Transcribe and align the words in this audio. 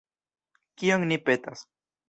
Kion 0.81 1.07
ni 1.13 1.21
petas. 1.29 1.65